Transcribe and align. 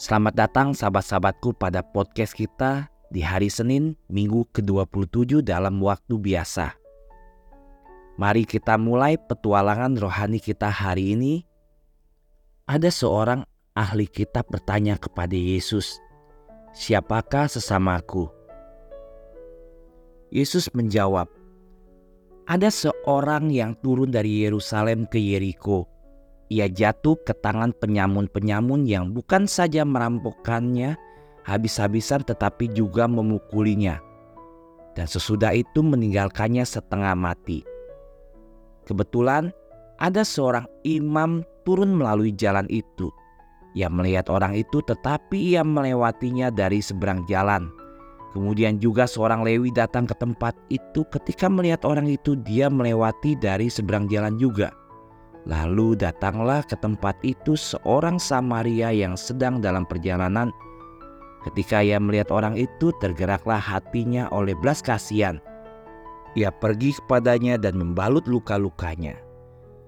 Selamat 0.00 0.32
datang 0.32 0.72
sahabat-sahabatku 0.72 1.60
pada 1.60 1.84
podcast 1.84 2.32
kita 2.32 2.88
di 3.12 3.20
hari 3.20 3.52
Senin, 3.52 4.00
minggu 4.08 4.48
ke-27 4.48 5.44
dalam 5.44 5.76
waktu 5.84 6.16
biasa. 6.16 6.72
Mari 8.16 8.48
kita 8.48 8.80
mulai 8.80 9.20
petualangan 9.20 10.00
rohani 10.00 10.40
kita 10.40 10.72
hari 10.72 11.12
ini. 11.12 11.44
Ada 12.64 12.88
seorang 12.88 13.44
ahli 13.76 14.08
kitab 14.08 14.48
bertanya 14.48 14.96
kepada 14.96 15.36
Yesus, 15.36 16.00
"Siapakah 16.72 17.52
sesamaku?" 17.52 18.24
Yesus 20.32 20.72
menjawab, 20.72 21.28
"Ada 22.48 22.72
seorang 22.72 23.52
yang 23.52 23.76
turun 23.84 24.08
dari 24.08 24.48
Yerusalem 24.48 25.04
ke 25.04 25.20
Yeriko. 25.20 25.99
Ia 26.50 26.66
jatuh 26.66 27.14
ke 27.22 27.30
tangan 27.30 27.70
penyamun-penyamun 27.78 28.82
yang 28.82 29.14
bukan 29.14 29.46
saja 29.46 29.86
merampokkannya 29.86 30.98
habis-habisan 31.46 32.26
tetapi 32.26 32.74
juga 32.74 33.06
memukulinya. 33.06 34.02
Dan 34.98 35.06
sesudah 35.06 35.54
itu 35.54 35.78
meninggalkannya 35.80 36.66
setengah 36.66 37.14
mati." 37.14 37.62
Kebetulan 38.82 39.54
ada 40.02 40.26
seorang 40.26 40.66
imam 40.82 41.46
turun 41.62 41.94
melalui 41.94 42.34
jalan 42.34 42.66
itu. 42.66 43.14
Ia 43.78 43.86
melihat 43.86 44.26
orang 44.26 44.58
itu 44.58 44.82
tetapi 44.82 45.54
ia 45.54 45.62
melewatinya 45.62 46.50
dari 46.50 46.82
seberang 46.82 47.22
jalan. 47.30 47.70
Kemudian 48.34 48.82
juga 48.82 49.06
seorang 49.06 49.46
Lewi 49.46 49.70
datang 49.70 50.06
ke 50.06 50.14
tempat 50.18 50.58
itu 50.70 51.06
ketika 51.14 51.46
melihat 51.46 51.86
orang 51.86 52.10
itu 52.10 52.34
dia 52.42 52.66
melewati 52.66 53.38
dari 53.38 53.70
seberang 53.70 54.10
jalan 54.10 54.34
juga. 54.38 54.74
Lalu 55.48 55.96
datanglah 55.96 56.60
ke 56.64 56.76
tempat 56.76 57.16
itu 57.24 57.56
seorang 57.56 58.20
Samaria 58.20 58.92
yang 58.92 59.16
sedang 59.16 59.60
dalam 59.60 59.88
perjalanan. 59.88 60.52
Ketika 61.48 61.80
ia 61.80 61.96
melihat 61.96 62.28
orang 62.28 62.60
itu 62.60 62.92
tergeraklah 63.00 63.60
hatinya 63.60 64.28
oleh 64.28 64.52
belas 64.52 64.84
kasihan 64.84 65.40
ia 66.38 66.54
pergi 66.54 66.94
kepadanya 66.94 67.58
dan 67.58 67.78
membalut 67.78 68.26
luka-lukanya. 68.30 69.18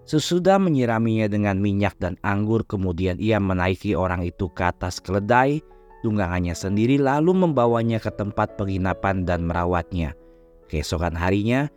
Sesudah 0.02 0.58
menyiraminya 0.58 1.30
dengan 1.30 1.62
minyak 1.62 1.94
dan 2.02 2.18
anggur, 2.26 2.66
kemudian 2.66 3.22
ia 3.22 3.38
menaiki 3.38 3.94
orang 3.94 4.26
itu 4.26 4.50
ke 4.50 4.66
atas 4.66 4.98
keledai 4.98 5.62
tunggangannya 6.02 6.58
sendiri, 6.58 6.98
lalu 6.98 7.30
membawanya 7.30 8.02
ke 8.02 8.10
tempat 8.10 8.58
penginapan 8.58 9.22
dan 9.22 9.46
merawatnya. 9.46 10.18
Keesokan 10.66 11.14
harinya, 11.14 11.70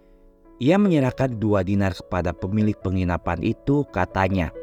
ia 0.59 0.80
menyerahkan 0.80 1.36
dua 1.36 1.64
dinar 1.67 1.92
kepada 1.92 2.31
pemilik 2.31 2.75
penginapan 2.80 3.44
itu, 3.44 3.84
katanya, 3.92 4.56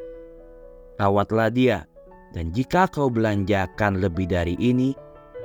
"Rawatlah 0.97 1.53
dia, 1.53 1.85
dan 2.33 2.49
jika 2.57 2.89
kau 2.89 3.13
belanjakan 3.13 4.01
lebih 4.01 4.29
dari 4.29 4.57
ini, 4.57 4.97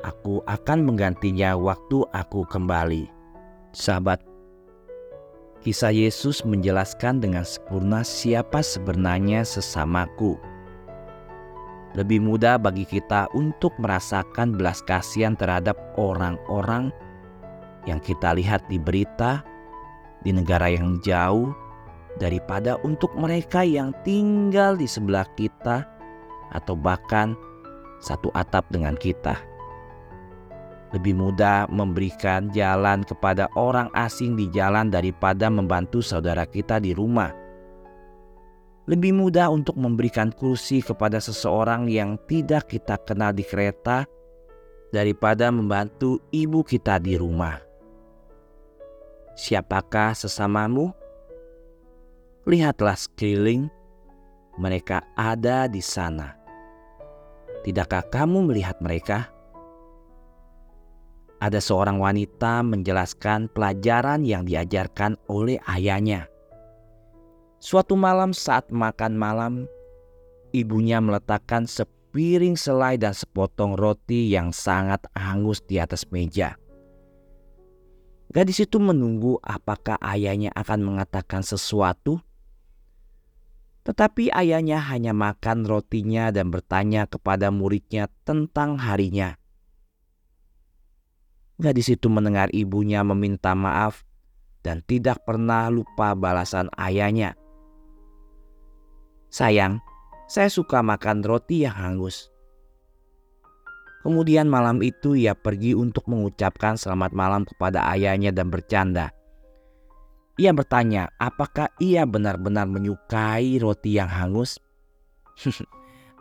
aku 0.08 0.40
akan 0.48 0.88
menggantinya 0.88 1.60
waktu 1.60 2.08
aku 2.16 2.48
kembali." 2.48 3.12
Sahabat 3.76 4.24
Kisah 5.68 5.92
Yesus 5.92 6.46
menjelaskan 6.48 7.20
dengan 7.20 7.44
sempurna 7.44 8.06
siapa 8.06 8.64
sebenarnya 8.64 9.44
sesamaku. 9.44 10.40
Lebih 11.98 12.24
mudah 12.24 12.62
bagi 12.62 12.86
kita 12.86 13.28
untuk 13.34 13.74
merasakan 13.82 14.54
belas 14.56 14.86
kasihan 14.86 15.34
terhadap 15.34 15.76
orang-orang 15.98 16.94
yang 17.90 17.98
kita 18.00 18.38
lihat 18.38 18.64
di 18.70 18.78
berita 18.78 19.42
di 20.28 20.36
negara 20.36 20.68
yang 20.68 21.00
jauh 21.00 21.56
daripada 22.20 22.76
untuk 22.84 23.16
mereka 23.16 23.64
yang 23.64 23.96
tinggal 24.04 24.76
di 24.76 24.84
sebelah 24.84 25.24
kita 25.40 25.88
atau 26.52 26.76
bahkan 26.76 27.32
satu 28.04 28.28
atap 28.36 28.68
dengan 28.68 29.00
kita 29.00 29.40
lebih 30.96 31.20
mudah 31.20 31.68
memberikan 31.68 32.48
jalan 32.56 33.04
kepada 33.04 33.52
orang 33.60 33.92
asing 33.92 34.40
di 34.40 34.48
jalan 34.48 34.88
daripada 34.88 35.52
membantu 35.52 36.00
saudara 36.00 36.48
kita 36.48 36.80
di 36.80 36.96
rumah. 36.96 37.36
Lebih 38.88 39.12
mudah 39.12 39.52
untuk 39.52 39.76
memberikan 39.76 40.32
kursi 40.32 40.80
kepada 40.80 41.20
seseorang 41.20 41.92
yang 41.92 42.16
tidak 42.24 42.72
kita 42.72 42.96
kenal 43.04 43.36
di 43.36 43.44
kereta 43.44 44.08
daripada 44.96 45.52
membantu 45.52 46.24
ibu 46.32 46.64
kita 46.64 46.96
di 47.04 47.20
rumah. 47.20 47.67
Siapakah 49.38 50.18
sesamamu? 50.18 50.90
Lihatlah 52.50 52.98
sekeliling, 52.98 53.70
mereka 54.58 55.06
ada 55.14 55.70
di 55.70 55.80
sana. 55.80 56.34
Tidakkah 57.62 58.10
kamu 58.10 58.50
melihat 58.50 58.82
mereka? 58.82 59.38
ada 61.38 61.62
seorang 61.62 62.02
wanita 62.02 62.66
menjelaskan 62.66 63.50
pelajaran 63.54 64.26
yang 64.26 64.46
diajarkan 64.46 65.18
oleh 65.30 65.62
ayahnya. 65.70 66.26
Suatu 67.58 67.98
malam 67.98 68.34
saat 68.34 68.70
makan 68.70 69.18
malam, 69.18 69.54
ibunya 70.54 71.02
meletakkan 71.02 71.66
sepiring 71.66 72.58
selai 72.58 72.98
dan 72.98 73.14
sepotong 73.14 73.78
roti 73.78 74.30
yang 74.34 74.54
sangat 74.54 75.02
hangus 75.18 75.62
di 75.66 75.82
atas 75.82 76.06
meja. 76.10 76.58
Gadis 78.28 78.68
itu 78.68 78.76
menunggu 78.78 79.40
apakah 79.40 79.96
ayahnya 80.04 80.52
akan 80.52 80.84
mengatakan 80.84 81.48
sesuatu. 81.48 82.20
Tetapi 83.88 84.36
ayahnya 84.36 84.84
hanya 84.84 85.16
makan 85.16 85.64
rotinya 85.64 86.28
dan 86.36 86.52
bertanya 86.52 87.08
kepada 87.08 87.48
muridnya 87.56 88.12
tentang 88.28 88.76
harinya. 88.76 89.40
Gadis 91.58 91.88
itu 91.90 92.12
mendengar 92.12 92.52
ibunya 92.52 93.02
meminta 93.08 93.56
maaf 93.56 94.04
dan 94.60 94.84
tidak 94.84 95.24
pernah 95.24 95.72
lupa 95.72 96.12
balasan 96.12 96.68
ayahnya. 96.76 97.34
Sayang, 99.32 99.80
saya 100.28 100.52
suka 100.52 100.84
makan 100.84 101.24
roti 101.24 101.64
yang 101.64 101.74
hangus. 101.74 102.28
Kemudian 104.08 104.48
malam 104.48 104.80
itu 104.80 105.20
ia 105.20 105.36
pergi 105.36 105.76
untuk 105.76 106.08
mengucapkan 106.08 106.80
selamat 106.80 107.12
malam 107.12 107.44
kepada 107.44 107.92
ayahnya 107.92 108.32
dan 108.32 108.48
bercanda. 108.48 109.12
Ia 110.40 110.56
bertanya 110.56 111.12
apakah 111.20 111.68
ia 111.84 112.08
benar-benar 112.08 112.72
menyukai 112.72 113.60
roti 113.60 114.00
yang 114.00 114.08
hangus. 114.08 114.64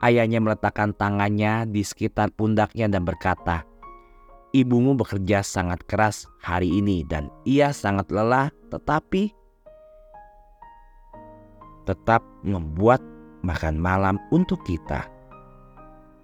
Ayahnya 0.03 0.43
meletakkan 0.43 0.99
tangannya 0.99 1.63
di 1.71 1.87
sekitar 1.87 2.35
pundaknya 2.35 2.91
dan 2.91 3.07
berkata, 3.07 3.63
ibumu 4.51 4.99
bekerja 4.99 5.47
sangat 5.47 5.87
keras 5.87 6.27
hari 6.43 6.67
ini 6.67 7.07
dan 7.07 7.31
ia 7.47 7.71
sangat 7.71 8.11
lelah 8.11 8.51
tetapi 8.75 9.31
tetap 11.87 12.27
membuat 12.43 12.99
makan 13.47 13.79
malam 13.79 14.19
untuk 14.35 14.59
kita. 14.67 15.16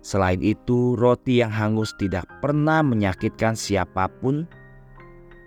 Selain 0.03 0.43
itu, 0.43 0.99
roti 0.99 1.39
yang 1.39 1.55
hangus 1.55 1.95
tidak 1.95 2.27
pernah 2.43 2.83
menyakitkan 2.83 3.55
siapa 3.55 4.11
pun, 4.19 4.51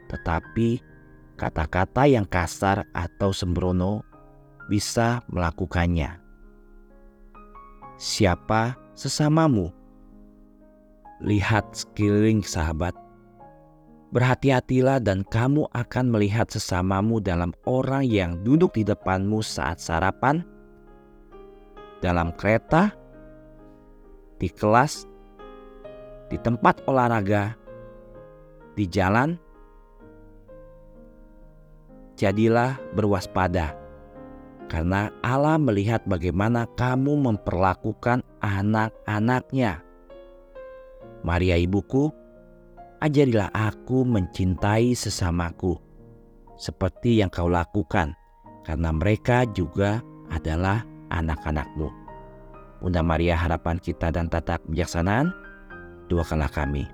tetapi 0.08 0.80
kata-kata 1.36 2.08
yang 2.08 2.24
kasar 2.24 2.88
atau 2.96 3.36
sembrono 3.36 4.08
bisa 4.72 5.20
melakukannya. 5.28 6.24
Siapa 8.00 8.80
sesamamu 8.96 9.76
lihat 11.24 11.76
sekeliling 11.76 12.40
sahabat. 12.40 12.96
Berhati-hatilah 14.16 15.04
dan 15.04 15.28
kamu 15.28 15.68
akan 15.76 16.06
melihat 16.08 16.48
sesamamu 16.48 17.20
dalam 17.20 17.52
orang 17.68 18.08
yang 18.08 18.40
duduk 18.48 18.72
di 18.80 18.88
depanmu 18.88 19.44
saat 19.44 19.84
sarapan, 19.84 20.40
dalam 22.00 22.32
kereta, 22.40 22.96
di 24.40 24.52
kelas, 24.52 25.08
di 26.28 26.38
tempat 26.40 26.84
olahraga, 26.88 27.56
di 28.76 28.86
jalan. 28.88 29.40
Jadilah 32.16 32.80
berwaspada, 32.96 33.76
karena 34.72 35.12
Allah 35.20 35.60
melihat 35.60 36.00
bagaimana 36.08 36.64
kamu 36.80 37.20
memperlakukan 37.28 38.24
anak-anaknya. 38.40 39.84
Maria 41.28 41.60
ibuku, 41.60 42.08
ajarilah 43.04 43.52
aku 43.52 44.08
mencintai 44.08 44.96
sesamaku 44.96 45.76
seperti 46.56 47.20
yang 47.20 47.28
kau 47.28 47.52
lakukan, 47.52 48.16
karena 48.64 48.96
mereka 48.96 49.44
juga 49.52 50.00
adalah 50.32 50.88
anak-anakmu. 51.12 52.05
Bunda 52.86 53.02
Maria 53.02 53.34
harapan 53.34 53.82
kita 53.82 54.14
dan 54.14 54.30
tata 54.30 54.62
kebijaksanaan, 54.62 55.34
doakanlah 56.06 56.54
kami. 56.54 56.86